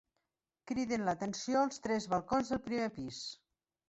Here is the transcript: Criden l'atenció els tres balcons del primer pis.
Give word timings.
Criden 0.69 1.03
l'atenció 1.09 1.61
els 1.65 1.83
tres 1.83 2.07
balcons 2.13 2.49
del 2.55 2.61
primer 2.71 2.89
pis. 2.97 3.21